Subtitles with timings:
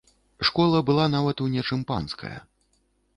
[0.47, 2.33] Школа была нават у нечым панская.